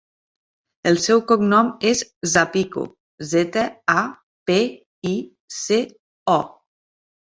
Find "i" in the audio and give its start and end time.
5.15-5.17